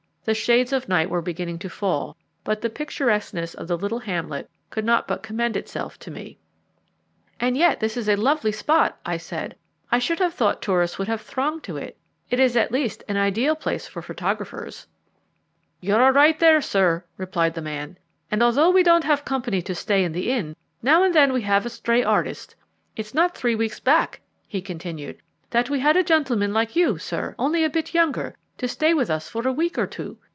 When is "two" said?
29.87-30.15